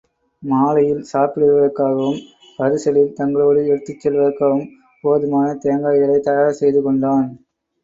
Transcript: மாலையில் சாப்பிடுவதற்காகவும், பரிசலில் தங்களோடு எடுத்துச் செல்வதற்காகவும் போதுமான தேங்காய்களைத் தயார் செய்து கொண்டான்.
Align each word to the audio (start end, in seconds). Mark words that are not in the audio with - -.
மாலையில் 0.43 1.03
சாப்பிடுவதற்காகவும், 1.03 2.17
பரிசலில் 2.59 3.13
தங்களோடு 3.19 3.67
எடுத்துச் 3.67 4.01
செல்வதற்காகவும் 4.03 4.67
போதுமான 5.03 5.55
தேங்காய்களைத் 5.63 6.27
தயார் 6.29 6.59
செய்து 6.59 6.81
கொண்டான். 6.81 7.25